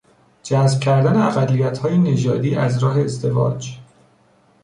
[0.43, 3.77] جذب کردن اقلیتهای نژادی از راه ازدواج